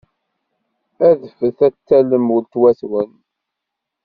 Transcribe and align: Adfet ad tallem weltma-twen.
Adfet 1.07 1.59
ad 1.67 1.75
tallem 1.87 2.25
weltma-twen. 2.33 3.11